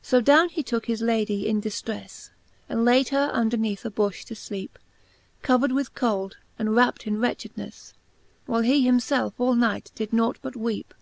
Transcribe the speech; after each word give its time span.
So 0.00 0.20
downe 0.20 0.48
he 0.48 0.62
tooke 0.62 0.86
his 0.86 1.02
Lady 1.02 1.48
in 1.48 1.60
diftrefle, 1.60 2.30
And 2.68 2.84
layd 2.84 3.08
her 3.08 3.30
underneath 3.32 3.84
a 3.84 3.90
bufh 3.90 4.22
to 4.26 4.34
fleepe, 4.34 4.78
G)ver'd 5.42 5.72
with 5.72 5.92
cold, 5.96 6.36
and 6.56 6.76
wrapt 6.76 7.04
in 7.04 7.16
wretchednefle, 7.16 7.92
Whiles 8.46 8.64
he 8.66 8.86
him 8.86 9.00
felfe 9.00 9.32
all 9.38 9.56
night 9.56 9.90
did 9.96 10.12
nought 10.12 10.38
but 10.40 10.54
weepe. 10.54 10.94